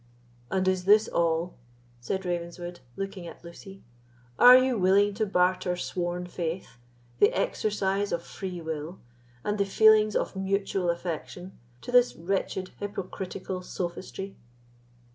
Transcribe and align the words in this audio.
"And 0.49 0.67
is 0.67 0.85
this 0.85 1.07
all?" 1.07 1.53
said 1.99 2.25
Ravenswood, 2.25 2.79
looking 2.95 3.27
at 3.27 3.43
Lucy. 3.43 3.83
"Are 4.39 4.57
you 4.57 4.75
willing 4.75 5.13
to 5.13 5.27
barter 5.27 5.75
sworn 5.75 6.25
faith, 6.25 6.79
the 7.19 7.31
exercise 7.37 8.11
of 8.11 8.23
free 8.23 8.61
will, 8.61 8.97
and 9.43 9.59
the 9.59 9.63
feelings 9.67 10.15
of 10.15 10.35
mutual 10.35 10.89
affection 10.89 11.55
to 11.81 11.91
this 11.91 12.15
wretched 12.15 12.71
hypocritical 12.79 13.61
sophistry?" 13.61 14.35